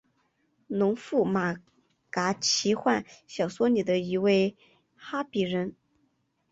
[0.65, 1.57] 农夫马
[2.09, 4.57] 嘎奇幻小说里的一位
[4.95, 5.75] 哈比人。